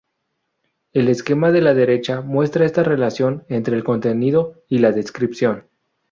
El 0.93 1.09
esquema 1.09 1.51
de 1.51 1.61
la 1.61 1.75
derecha 1.75 2.21
muestra 2.21 2.65
esta 2.65 2.81
relación 2.81 3.43
entre 3.49 3.75
el 3.75 3.83
contenido 3.83 4.63
y 4.67 4.79
la 4.79 4.91
descripción. 4.93 5.67